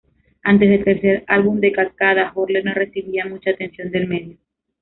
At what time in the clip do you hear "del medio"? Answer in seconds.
3.91-4.37